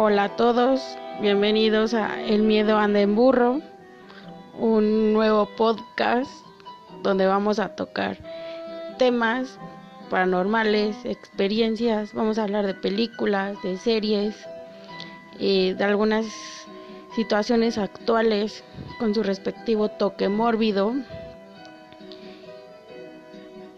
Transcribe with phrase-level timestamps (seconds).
[0.00, 3.60] Hola a todos, bienvenidos a El miedo anda en burro,
[4.56, 6.30] un nuevo podcast
[7.02, 8.16] donde vamos a tocar
[8.96, 9.58] temas
[10.08, 14.36] paranormales, experiencias, vamos a hablar de películas, de series,
[15.40, 16.26] eh, de algunas
[17.16, 18.62] situaciones actuales
[19.00, 20.94] con su respectivo toque mórbido.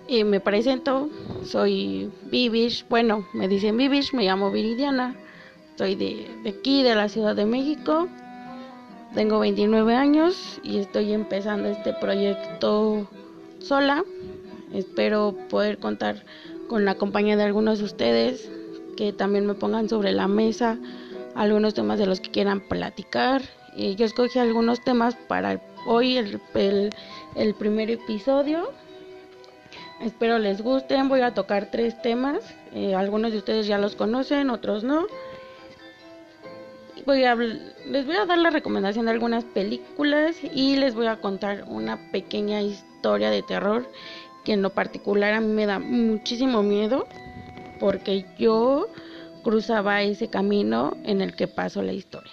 [0.06, 1.08] Y me presento,
[1.44, 5.16] soy Vivish, bueno, me dicen Vivish, me llamo Viridiana,
[5.80, 8.06] soy de, aquí, de la Ciudad de México,
[9.14, 13.08] tengo 29 años y estoy empezando este proyecto
[13.60, 14.04] sola.
[14.74, 16.22] Espero poder contar
[16.68, 18.50] con la compañía de algunos de ustedes
[18.94, 20.76] que también me pongan sobre la mesa
[21.34, 23.40] algunos temas de los que quieran platicar.
[23.74, 26.90] Y yo escogí algunos temas para hoy, el,
[27.36, 28.70] el, primer episodio.
[30.02, 31.08] Espero les gusten.
[31.08, 32.54] Voy a tocar tres temas.
[32.74, 35.06] Eh, algunos de ustedes ya los conocen, otros no.
[37.06, 41.20] Voy a, les voy a dar la recomendación de algunas películas y les voy a
[41.20, 43.88] contar una pequeña historia de terror
[44.44, 47.06] que en lo particular a mí me da muchísimo miedo
[47.78, 48.88] porque yo
[49.42, 52.32] cruzaba ese camino en el que pasó la historia.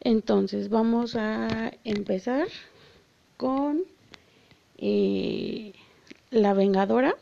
[0.00, 2.48] Entonces vamos a empezar
[3.36, 3.84] con
[4.78, 5.72] eh,
[6.30, 7.14] La Vengadora.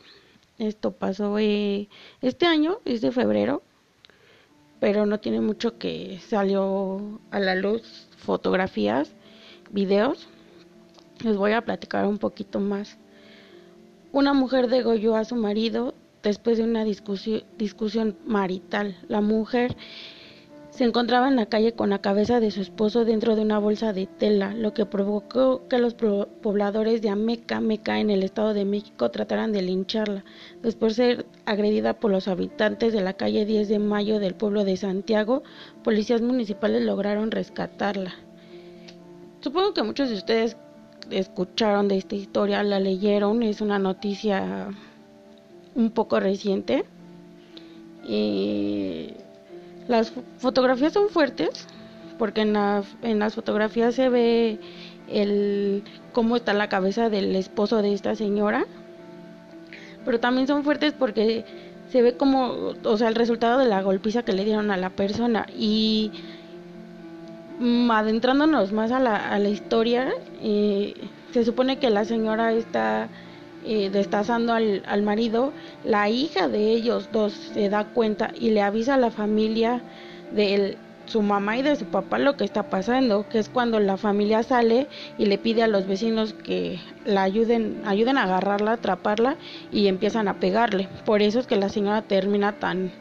[0.57, 1.87] Esto pasó eh,
[2.21, 3.63] este año, es de febrero,
[4.83, 9.15] pero no tiene mucho que salió a la luz fotografías,
[9.71, 10.27] videos.
[11.23, 12.97] Les voy a platicar un poquito más.
[14.11, 18.97] Una mujer degolló a su marido después de una discusión, discusión marital.
[19.07, 19.77] La mujer
[20.73, 23.93] se encontraba en la calle con la cabeza de su esposo dentro de una bolsa
[23.93, 28.65] de tela, lo que provocó que los pobladores de Ameca, Meca en el Estado de
[28.65, 30.25] México, trataran de lincharla.
[30.63, 34.63] Después de ser agredida por los habitantes de la calle 10 de Mayo del pueblo
[34.63, 35.43] de Santiago,
[35.83, 38.15] policías municipales lograron rescatarla.
[39.41, 40.57] Supongo que muchos de ustedes
[41.11, 44.69] escucharon de esta historia, la leyeron, es una noticia
[45.75, 46.83] un poco reciente.
[48.07, 49.11] Y
[49.87, 51.67] las fotografías son fuertes
[52.17, 54.59] porque en, en las fotografías se ve
[55.09, 58.65] el cómo está la cabeza del esposo de esta señora.
[60.05, 61.45] Pero también son fuertes porque
[61.91, 64.89] se ve como, o sea, el resultado de la golpiza que le dieron a la
[64.89, 66.11] persona y
[67.59, 70.93] mm, adentrándonos más a la, a la historia, eh,
[71.31, 73.09] se supone que la señora está
[73.65, 75.53] eh, destazando al, al marido,
[75.83, 79.81] la hija de ellos dos se da cuenta y le avisa a la familia
[80.31, 83.97] de su mamá y de su papá lo que está pasando, que es cuando la
[83.97, 84.87] familia sale
[85.17, 89.35] y le pide a los vecinos que la ayuden, ayuden a agarrarla, atraparla
[89.71, 90.87] y empiezan a pegarle.
[91.05, 92.91] Por eso es que la señora termina tan,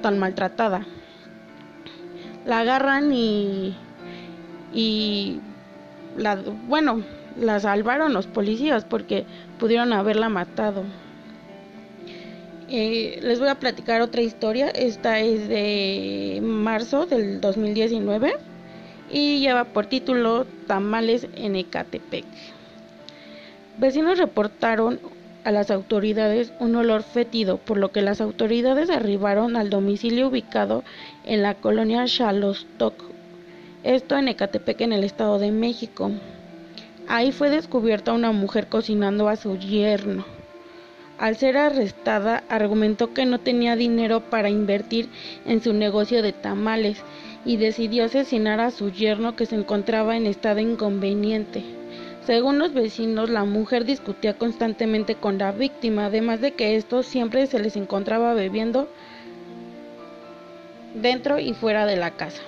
[0.00, 0.86] tan maltratada.
[2.46, 3.76] La agarran y,
[4.72, 5.40] y
[6.16, 6.36] la,
[6.66, 7.02] bueno,
[7.38, 9.24] la salvaron los policías porque
[9.58, 10.84] pudieron haberla matado.
[12.68, 14.68] Eh, les voy a platicar otra historia.
[14.68, 18.34] Esta es de marzo del 2019
[19.10, 22.24] y lleva por título Tamales en Ecatepec.
[23.78, 25.00] Vecinos reportaron
[25.44, 30.84] a las autoridades un olor fétido, por lo que las autoridades arribaron al domicilio ubicado
[31.24, 32.94] en la colonia Xalostoc,
[33.82, 36.12] esto en Ecatepec, en el Estado de México.
[37.14, 40.24] Ahí fue descubierta una mujer cocinando a su yerno.
[41.18, 45.10] Al ser arrestada, argumentó que no tenía dinero para invertir
[45.44, 47.02] en su negocio de tamales
[47.44, 51.62] y decidió asesinar a su yerno que se encontraba en estado inconveniente.
[52.24, 57.46] Según los vecinos, la mujer discutía constantemente con la víctima, además de que estos siempre
[57.46, 58.88] se les encontraba bebiendo
[60.94, 62.40] dentro y fuera de la casa.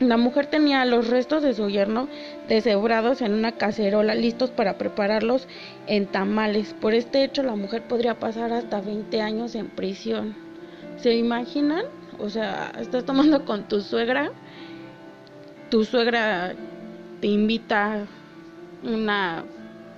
[0.00, 2.08] La mujer tenía los restos de su yerno
[2.48, 5.46] deshebrados en una cacerola, listos para prepararlos
[5.86, 6.74] en tamales.
[6.80, 10.34] Por este hecho, la mujer podría pasar hasta 20 años en prisión.
[10.96, 11.84] ¿Se imaginan?
[12.18, 14.32] O sea, estás tomando con tu suegra,
[15.68, 16.54] tu suegra
[17.20, 18.06] te invita
[18.82, 19.44] una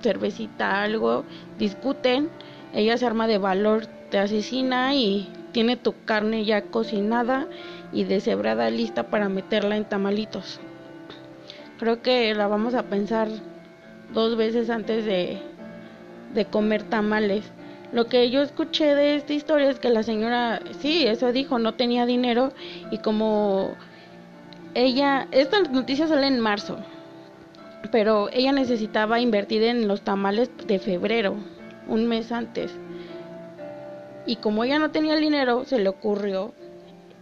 [0.03, 1.25] cervecita, algo,
[1.61, 2.29] discuten,
[2.75, 7.47] ella se arma de valor, te asesina y tiene tu carne ya cocinada
[7.93, 10.61] y deshebrada lista para meterla en tamalitos.
[11.79, 13.29] Creo que la vamos a pensar
[14.13, 15.41] dos veces antes de,
[16.35, 17.45] de comer tamales.
[17.93, 21.75] Lo que yo escuché de esta historia es que la señora, sí, eso dijo, no
[21.75, 22.53] tenía dinero
[22.91, 23.75] y como
[24.75, 26.79] ella, esta noticia sale en marzo,
[27.91, 31.37] pero ella necesitaba invertir en los tamales de febrero,
[31.89, 32.75] un mes antes.
[34.25, 36.55] Y como ella no tenía el dinero, se le ocurrió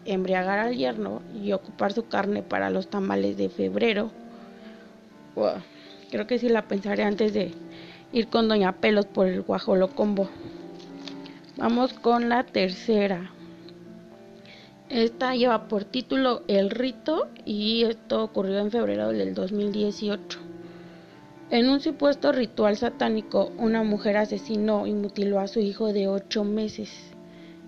[0.04, 4.10] embriagar al yerno y ocupar su carne para los tamales de febrero.
[6.10, 7.52] creo que sí la pensaré antes de
[8.12, 10.28] ir con Doña Pelos por el guajolocombo.
[11.56, 13.30] Vamos con la tercera.
[14.88, 20.40] Esta lleva por título El rito y esto ocurrió en febrero del 2018.
[21.50, 26.44] En un supuesto ritual satánico, una mujer asesinó y mutiló a su hijo de ocho
[26.44, 27.09] meses.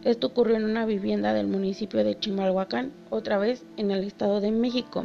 [0.04, 4.50] Esto ocurrió en una vivienda del municipio de Chimalhuacán, otra vez en el Estado de
[4.50, 5.04] México.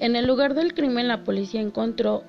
[0.00, 2.22] En el lugar del crimen la policía encontró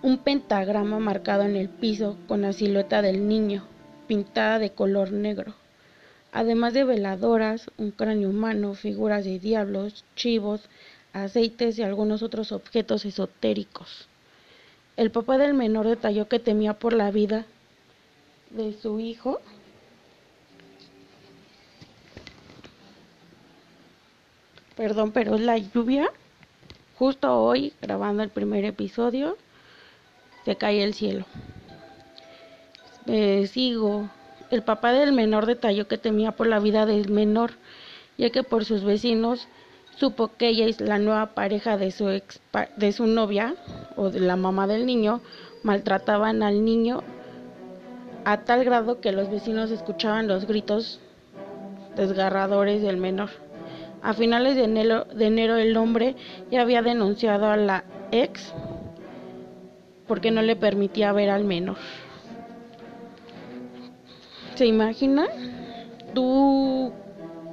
[0.00, 3.62] un pentagrama marcado en el piso con la silueta del niño,
[4.06, 5.54] pintada de color negro,
[6.32, 10.62] además de veladoras, un cráneo humano, figuras de diablos, chivos,
[11.12, 14.08] aceites y algunos otros objetos esotéricos.
[14.96, 17.44] El papá del menor detalló que temía por la vida
[18.50, 19.40] de su hijo
[24.76, 26.10] Perdón, pero es la lluvia.
[26.98, 29.36] Justo hoy, grabando el primer episodio,
[30.44, 31.24] se cae el cielo.
[33.06, 34.08] Eh, sigo.
[34.50, 37.52] El papá del menor detalló que temía por la vida del menor,
[38.18, 39.48] ya que por sus vecinos
[39.96, 42.40] supo que ella es la nueva pareja de su ex,
[42.76, 43.54] de su novia
[43.96, 45.20] o de la mamá del niño
[45.62, 47.02] maltrataban al niño
[48.24, 51.00] a tal grado que los vecinos escuchaban los gritos
[51.96, 53.30] desgarradores del menor.
[54.02, 56.16] A finales de enero, de enero el hombre
[56.50, 58.52] ya había denunciado a la ex
[60.08, 61.76] porque no le permitía ver al menor.
[64.56, 65.26] ¿Se imagina?
[66.14, 66.92] Tú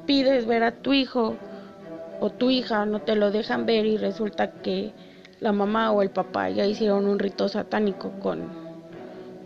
[0.06, 1.38] pides ver a tu hijo
[2.19, 4.92] o tu hija, no te lo dejan ver y resulta que
[5.40, 8.50] la mamá o el papá ya hicieron un rito satánico con,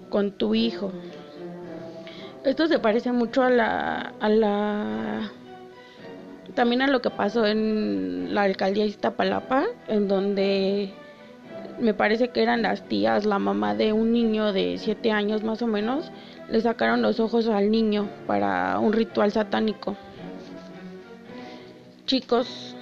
[0.10, 0.92] con tu hijo.
[2.44, 5.32] Esto se parece mucho a la, a la
[6.54, 10.94] también a lo que pasó en la alcaldía de Iztapalapa, en donde
[11.80, 15.62] me parece que eran las tías, la mamá de un niño de 7 años más
[15.62, 16.12] o menos,
[16.50, 19.96] le sacaron los ojos al niño para un ritual satánico.
[22.06, 22.76] Chicos,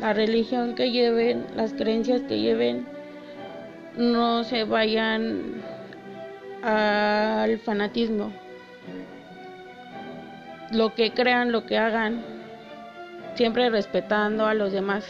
[0.00, 2.86] la religión que lleven, las creencias que lleven,
[3.96, 5.62] no se vayan
[6.62, 8.32] al fanatismo.
[10.70, 12.22] Lo que crean, lo que hagan,
[13.38, 15.04] siempre respetando a los demás.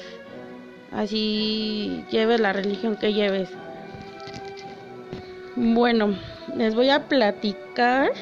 [0.92, 3.48] Así lleves la religión que lleves.
[5.56, 6.14] Bueno,
[6.54, 8.12] les voy a platicar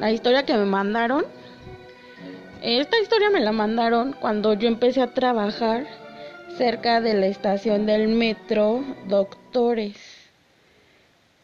[0.00, 1.26] la historia que me mandaron.
[2.62, 5.86] Esta historia me la mandaron cuando yo empecé a trabajar
[6.56, 9.94] cerca de la estación del metro Doctores.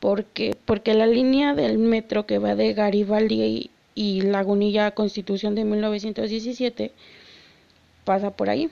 [0.01, 6.93] Porque, porque la línea del metro que va de Garibaldi y Lagunilla Constitución de 1917
[8.05, 8.71] pasa por ahí.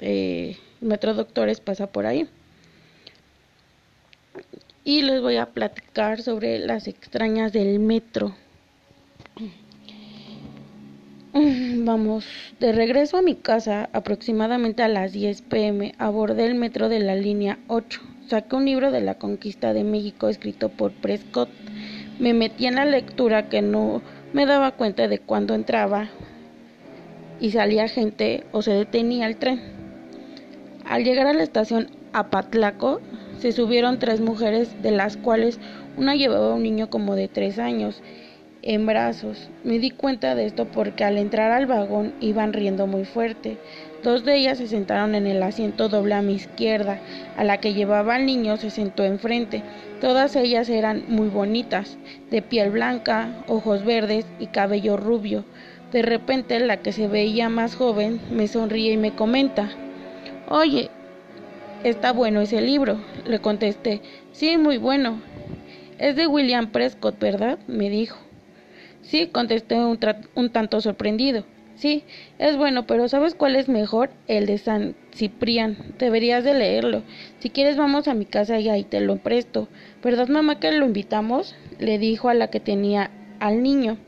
[0.00, 2.28] Eh, Metro Doctores pasa por ahí.
[4.84, 8.34] Y les voy a platicar sobre las extrañas del metro.
[11.32, 12.26] Vamos,
[12.60, 17.14] de regreso a mi casa, aproximadamente a las 10 pm, abordé el metro de la
[17.14, 18.00] línea 8.
[18.28, 21.50] Saqué un libro de la conquista de México escrito por Prescott.
[22.18, 24.02] Me metí en la lectura que no
[24.32, 26.08] me daba cuenta de cuando entraba
[27.40, 29.60] y salía gente o se detenía el tren.
[30.84, 33.00] Al llegar a la estación Apatlaco,
[33.38, 35.58] se subieron tres mujeres, de las cuales
[35.96, 38.02] una llevaba un niño como de tres años
[38.62, 39.48] en brazos.
[39.64, 43.58] Me di cuenta de esto porque al entrar al vagón iban riendo muy fuerte.
[44.02, 47.00] Dos de ellas se sentaron en el asiento doble a mi izquierda,
[47.36, 49.62] a la que llevaba al niño se sentó enfrente.
[50.00, 51.96] Todas ellas eran muy bonitas,
[52.30, 55.44] de piel blanca, ojos verdes y cabello rubio.
[55.92, 59.70] De repente la que se veía más joven me sonríe y me comenta,
[60.48, 60.90] Oye,
[61.82, 63.00] está bueno ese libro.
[63.26, 64.00] Le contesté,
[64.30, 65.20] sí, muy bueno.
[65.98, 67.58] Es de William Prescott, ¿verdad?
[67.66, 68.16] me dijo.
[69.02, 71.44] Sí, contesté un, tanto sorprendido.
[71.74, 72.04] Sí,
[72.38, 74.10] es bueno, pero ¿sabes cuál es mejor?
[74.28, 75.76] El de San Ciprián.
[75.98, 77.02] Deberías de leerlo.
[77.40, 79.68] Si quieres vamos a mi casa y ahí te lo presto.
[80.02, 81.56] ¿Verdad, mamá, que lo invitamos?
[81.80, 83.98] Le dijo a la que tenía al niño.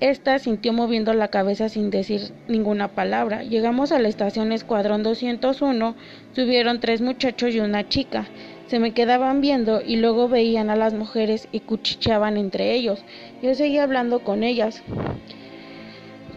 [0.00, 3.44] Esta sintió moviendo la cabeza sin decir ninguna palabra.
[3.44, 5.94] Llegamos a la estación Escuadrón 201,
[6.32, 8.26] subieron tres muchachos y una chica.
[8.66, 13.04] Se me quedaban viendo y luego veían a las mujeres y cuchicheaban entre ellos.
[13.40, 14.82] Yo seguía hablando con ellas,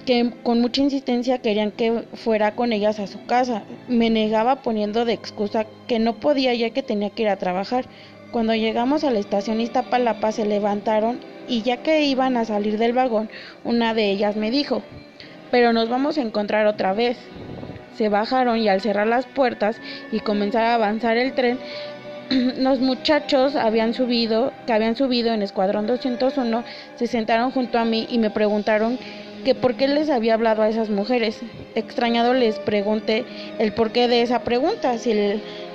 [0.06, 3.64] que con mucha insistencia querían que fuera con ellas a su casa.
[3.88, 7.86] Me negaba poniendo de excusa que no podía ya que tenía que ir a trabajar.
[8.32, 12.94] Cuando llegamos a la estación Iztapalapa se levantaron y ya que iban a salir del
[12.94, 13.30] vagón,
[13.64, 14.84] una de ellas me dijo,
[15.52, 17.18] pero nos vamos a encontrar otra vez.
[17.98, 19.78] Se bajaron y al cerrar las puertas
[20.12, 21.60] y comenzar a avanzar el tren,
[22.58, 26.64] los muchachos habían subido, que habían subido en Escuadrón 201,
[26.96, 29.00] se sentaron junto a mí y me preguntaron
[29.44, 31.40] que por qué les había hablado a esas mujeres.
[31.76, 33.26] Extrañado les pregunté
[33.60, 34.98] el porqué de esa pregunta.
[34.98, 35.14] Si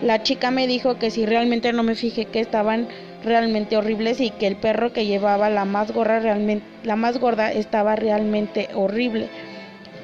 [0.03, 2.89] la chica me dijo que si realmente no me fijé que estaban
[3.25, 7.53] realmente horribles y que el perro que llevaba la más gorda realmente la más gorda
[7.53, 9.29] estaba realmente horrible.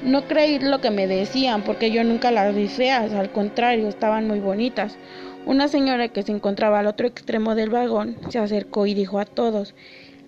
[0.03, 4.27] No creí lo que me decían porque yo nunca las vi feas, al contrario, estaban
[4.27, 4.97] muy bonitas.
[5.45, 9.25] Una señora que se encontraba al otro extremo del vagón se acercó y dijo a
[9.25, 9.75] todos,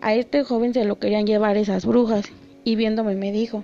[0.02, 2.26] a este joven se lo querían llevar esas brujas,
[2.64, 3.64] y viéndome me dijo,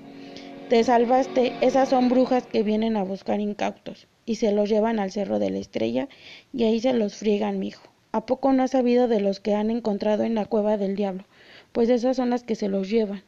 [0.70, 5.12] te salvaste, esas son brujas que vienen a buscar incautos, y se los llevan al
[5.12, 6.10] Cerro de la Estrella,
[6.54, 7.82] y ahí se los friegan, mijo.
[8.18, 11.24] ¿A poco no has sabido de los que han encontrado en la cueva del diablo?
[11.72, 13.22] Pues esas son las que se los llevan.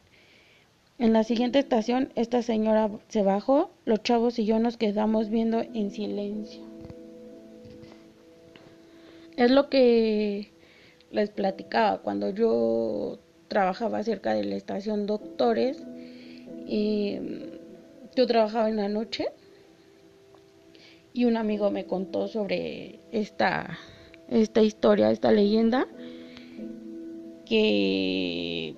[0.98, 5.62] En la siguiente estación, esta señora se bajó, los chavos y yo nos quedamos viendo
[5.62, 6.64] en silencio.
[9.38, 10.50] Es lo que
[11.12, 15.84] les platicaba cuando yo trabajaba cerca de la estación Doctores.
[16.66, 17.20] Y
[18.16, 19.28] yo trabajaba en la noche
[21.14, 23.78] y un amigo me contó sobre esta,
[24.30, 25.88] esta historia, esta leyenda,
[27.46, 28.76] que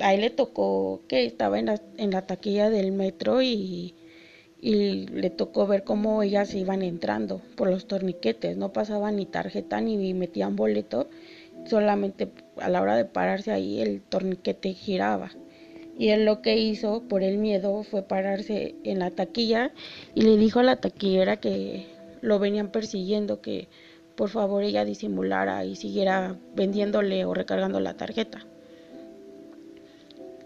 [0.00, 3.94] a él le tocó que estaba en la, en la taquilla del metro y,
[4.60, 9.80] y le tocó ver cómo ellas iban entrando por los torniquetes, no pasaban ni tarjeta
[9.80, 11.08] ni metían boleto,
[11.66, 12.28] solamente
[12.58, 15.30] a la hora de pararse ahí el torniquete giraba.
[15.98, 19.72] Y él lo que hizo por el miedo fue pararse en la taquilla
[20.14, 21.86] y le dijo a la taquillera que
[22.22, 23.68] lo venían persiguiendo, que
[24.22, 28.46] por favor ella disimulara y siguiera vendiéndole o recargando la tarjeta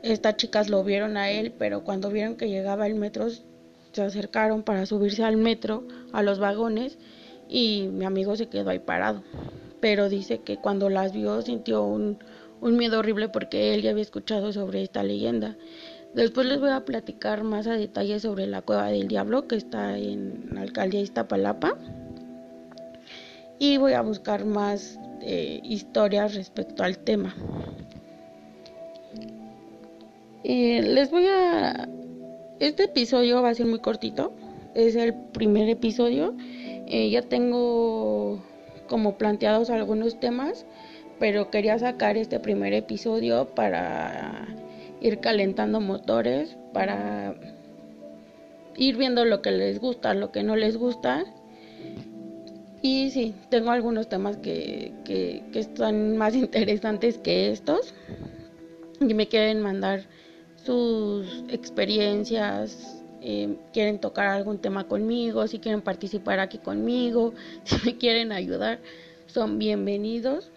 [0.03, 3.27] estas chicas lo vieron a él, pero cuando vieron que llegaba el metro,
[3.93, 6.97] se acercaron para subirse al metro, a los vagones,
[7.51, 9.23] y mi amigo se quedó ahí parado.
[9.81, 12.19] Pero dice que cuando las vio sintió un,
[12.63, 15.57] miedo horrible porque él ya había escuchado sobre esta leyenda.
[16.15, 19.99] Después les voy a platicar más a detalle sobre la cueva del diablo que está
[19.99, 21.77] en la alcaldía Iztapalapa.
[23.59, 27.35] Y voy a buscar más eh, historias respecto al tema.
[30.45, 31.89] Eh, les voy a...
[32.61, 34.33] Este episodio va a ser muy cortito.
[34.75, 36.37] Es el primer episodio.
[36.87, 38.43] Eh, ya tengo
[38.89, 40.67] como planteados algunos temas,
[41.19, 44.47] pero quería sacar este primer episodio para
[45.01, 47.35] ir calentando motores, para
[48.77, 51.25] ir viendo lo que les gusta, lo que no les gusta.
[52.87, 57.93] Y sí, tengo algunos temas que, que, que están más interesantes que estos.
[59.01, 60.05] Y me quieren mandar
[60.55, 67.99] sus experiencias, eh, quieren tocar algún tema conmigo, si quieren participar aquí conmigo, si me
[67.99, 68.79] quieren ayudar,
[69.27, 70.53] son bienvenidos.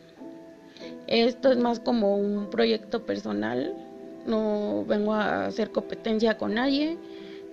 [1.08, 3.74] Esto es más como un proyecto personal,
[4.28, 6.96] no vengo a hacer competencia con nadie,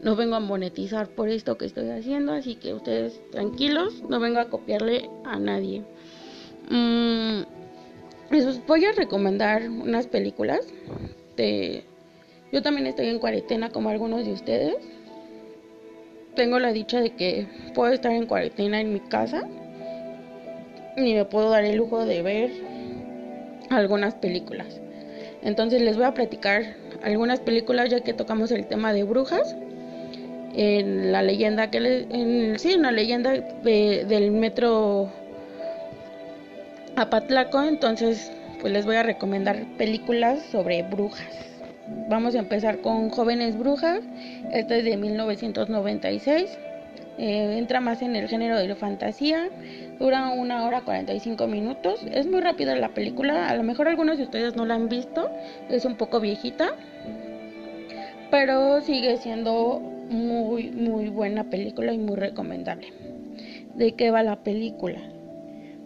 [0.03, 4.41] no vengo a monetizar por esto que estoy haciendo, así que ustedes tranquilos, no vengo
[4.41, 5.83] a copiarle a nadie.
[6.71, 7.43] Mm,
[8.31, 10.67] les voy a recomendar unas películas
[12.53, 14.76] yo también estoy en cuarentena como algunos de ustedes.
[16.35, 19.49] Tengo la dicha de que puedo estar en cuarentena en mi casa
[20.97, 22.50] y me puedo dar el lujo de ver
[23.71, 24.81] algunas películas.
[25.43, 29.57] Entonces les voy a platicar algunas películas ya que tocamos el tema de brujas.
[30.58, 35.10] En la leyenda que le, en, sí, en la leyenda del metro
[36.96, 41.46] Apatlaco, entonces pues les voy a recomendar películas sobre brujas.
[42.08, 44.00] Vamos a empezar con Jóvenes Brujas.
[44.52, 46.58] Esta es de 1996.
[47.18, 49.50] Eh, entra más en el género de la fantasía.
[49.98, 52.00] Dura una hora 45 minutos.
[52.10, 53.48] Es muy rápida la película.
[53.48, 55.30] A lo mejor algunos de ustedes no la han visto.
[55.68, 56.70] Es un poco viejita.
[58.30, 62.92] Pero sigue siendo muy, muy buena película y muy recomendable.
[63.75, 65.00] ¿De qué va la película?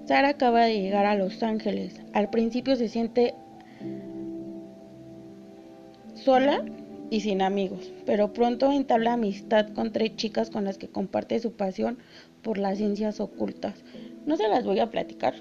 [0.05, 2.01] Sara acaba de llegar a Los Ángeles.
[2.13, 3.35] Al principio se siente
[6.15, 6.65] sola
[7.11, 11.53] y sin amigos, pero pronto entabla amistad con tres chicas con las que comparte su
[11.53, 11.99] pasión
[12.43, 13.83] por las ciencias ocultas.
[14.27, 15.35] No se las voy a platicar,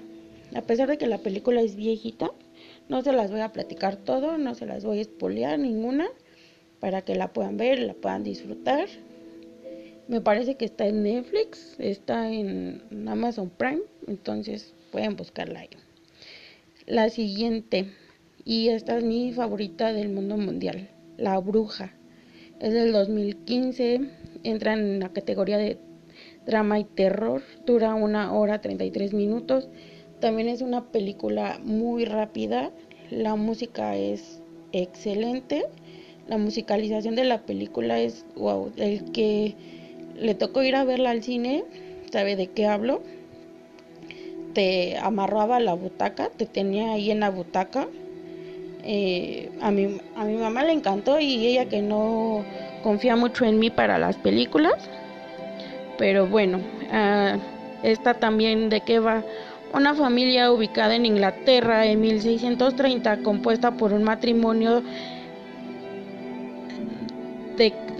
[0.54, 2.30] a pesar de que la película es viejita,
[2.88, 6.08] no se las voy a platicar todo, no se las voy a espolear ninguna,
[6.80, 8.88] para que la puedan ver, la puedan disfrutar.
[10.08, 15.70] Me parece que está en Netflix, está en Amazon Prime, entonces pueden buscarla ahí.
[16.86, 17.86] La siguiente
[18.44, 21.94] y esta es mi favorita del mundo mundial, La Bruja.
[22.58, 24.00] Es del 2015.
[24.42, 25.78] Entra en la categoría de
[26.46, 27.42] drama y terror.
[27.66, 29.68] Dura una hora 33 minutos.
[30.20, 32.72] También es una película muy rápida.
[33.10, 35.66] La música es excelente.
[36.30, 38.70] La musicalización de la película es wow.
[38.76, 39.56] El que
[40.14, 41.64] le tocó ir a verla al cine
[42.12, 43.02] sabe de qué hablo.
[44.54, 47.88] Te amarraba la butaca, te tenía ahí en la butaca.
[48.84, 52.44] Eh, a, mi, a mi mamá le encantó y ella que no
[52.84, 54.88] confía mucho en mí para las películas.
[55.98, 57.40] Pero bueno, uh,
[57.82, 59.24] esta también de qué va
[59.74, 64.84] una familia ubicada en Inglaterra en 1630, compuesta por un matrimonio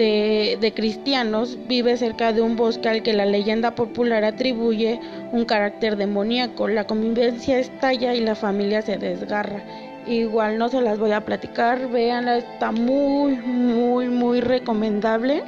[0.04, 4.99] de, cristianos, vive cerca de un bosque al que la leyenda popular atribuye
[5.33, 6.69] un carácter demoníaco.
[6.69, 9.62] La convivencia estalla y la familia se desgarra.
[10.07, 15.42] Igual no se las voy a platicar, véanla, está muy, muy, muy recomendable.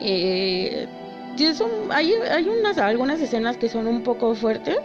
[0.00, 0.86] Eh,
[1.90, 4.78] hay, hay unas, algunas escenas que son un poco fuertes,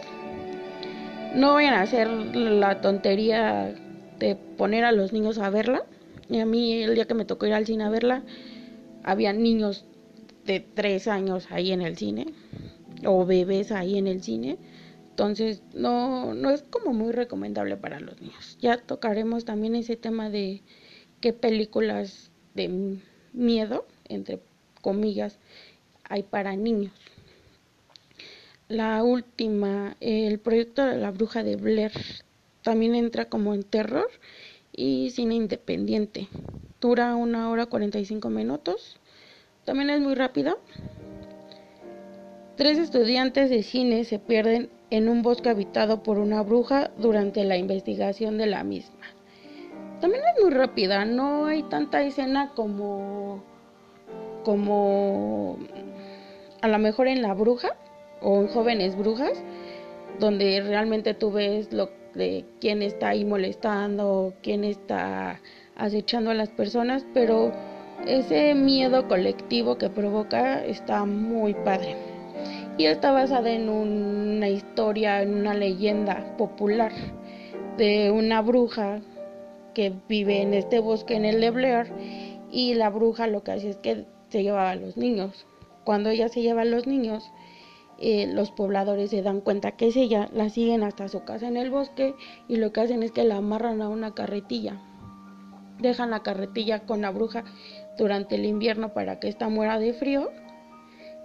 [1.36, 3.74] no vayan a hacer la tontería
[4.20, 5.84] de poner a los niños a verla.
[6.30, 8.24] Y a mí el día que me tocó ir al cine a verla,
[9.04, 9.86] había niños
[10.46, 12.28] de tres años ahí en el cine
[13.06, 14.58] o bebés ahí en el cine.
[15.10, 18.58] Entonces no, no es como muy recomendable para los niños.
[18.62, 20.62] Ya tocaremos también ese tema de
[21.20, 22.98] qué películas de
[23.34, 24.40] miedo, entre
[24.82, 25.38] comillas,
[26.04, 26.94] hay para niños.
[28.68, 31.92] La última, el proyecto de la bruja de Blair,
[32.64, 34.10] también entra como en terror
[34.72, 36.28] y cine independiente.
[36.82, 39.00] Dura una hora 45 minutos.
[39.66, 40.58] También es muy rápida.
[42.58, 47.56] Tres estudiantes de cine se pierden en un bosque habitado por una bruja durante la
[47.56, 49.06] investigación de la misma.
[50.00, 53.44] También es muy rápida, no hay tanta escena como
[54.44, 55.60] como
[56.62, 57.76] a lo mejor en la bruja,
[58.22, 59.44] o en jóvenes brujas,
[60.20, 65.40] donde realmente tú ves lo de quién está ahí molestando, quién está
[65.82, 67.52] acechando a las personas, pero
[68.06, 71.96] ese miedo colectivo que provoca está muy padre.
[72.78, 76.92] Y está basada en una historia, en una leyenda popular
[77.78, 79.02] de una bruja
[79.74, 81.88] que vive en este bosque en el de Blair
[82.52, 85.48] y la bruja lo que hace es que se llevaba a los niños.
[85.84, 87.32] Cuando ella se lleva a los niños,
[87.98, 91.58] eh, los pobladores se dan cuenta que es ella, la siguen hasta su casa en
[91.58, 92.14] el bosque
[92.48, 94.80] y lo que hacen es que la amarran a una carretilla.
[95.82, 97.44] Dejan la carretilla con la bruja
[97.98, 100.30] durante el invierno para que ésta muera de frío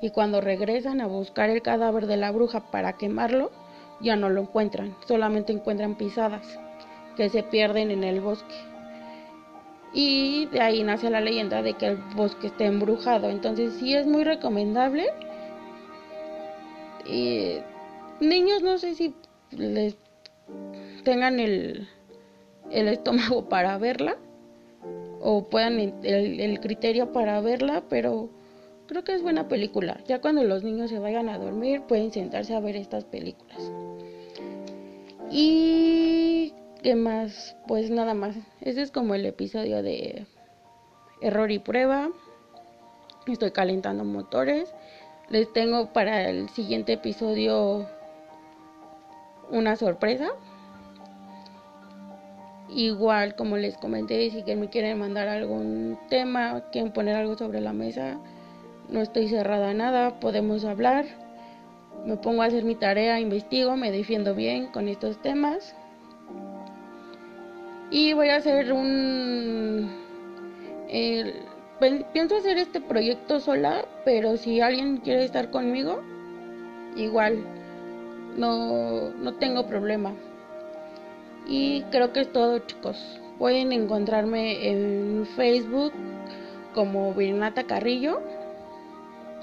[0.01, 3.51] y cuando regresan a buscar el cadáver de la bruja para quemarlo,
[4.01, 6.59] ya no lo encuentran, solamente encuentran pisadas
[7.17, 8.55] que se pierden en el bosque.
[9.93, 13.31] Y de ahí nace la leyenda de que el bosque está embrujado.
[13.31, 15.07] Entonces sí es muy recomendable
[17.07, 17.59] y
[18.21, 19.15] niños no sé si
[19.51, 19.97] les
[21.05, 21.89] tengan el,
[22.71, 24.17] el estómago para verla
[25.29, 28.31] o puedan el, criterio para verla, pero
[28.87, 29.99] creo que es buena película.
[30.07, 33.59] Ya cuando los niños se vayan a dormir pueden sentarse a ver estas películas.
[35.29, 38.37] Y qué más, pues nada más.
[38.61, 40.27] Este es como el episodio de
[41.21, 42.09] error y prueba.
[43.27, 44.73] Estoy calentando motores.
[45.29, 47.89] Les tengo para el siguiente episodio
[49.51, 50.29] una sorpresa.
[52.69, 57.73] Igual, como les comenté, si me quieren mandar algún tema, quieren poner algo sobre la
[57.73, 58.19] mesa,
[58.89, 61.05] no estoy cerrada a nada, podemos hablar.
[62.05, 65.75] Me pongo a hacer mi tarea, investigo, me defiendo bien con estos temas.
[67.91, 69.89] Y voy a hacer un...
[72.13, 76.03] pienso hacer este proyecto sola, pero si alguien quiere estar conmigo,
[76.97, 77.45] igual,
[78.37, 80.13] no, no tengo problema.
[81.47, 82.97] Y creo que es todo, chicos.
[83.39, 85.93] Pueden encontrarme en Facebook
[86.75, 88.21] como Virinata Carrillo.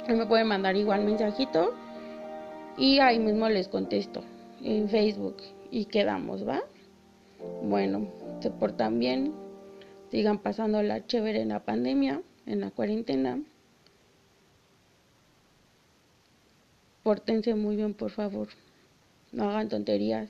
[0.07, 1.73] Me pueden mandar igual mensajito.
[2.77, 4.23] Y ahí mismo les contesto
[4.61, 5.37] en Facebook.
[5.71, 6.61] Y quedamos, ¿va?
[7.61, 8.07] Bueno,
[8.41, 9.33] se portan bien.
[10.11, 13.39] Sigan pasando la chévere en la pandemia, en la cuarentena.
[17.03, 18.47] Pórtense muy bien, por favor.
[19.31, 20.29] No hagan tonterías.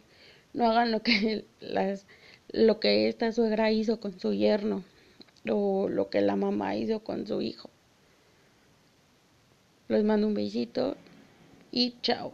[0.53, 2.05] No hagan lo que las
[2.49, 4.83] lo que esta suegra hizo con su yerno
[5.49, 7.69] o lo que la mamá hizo con su hijo.
[9.87, 10.95] Les mando un besito
[11.71, 12.33] y chao.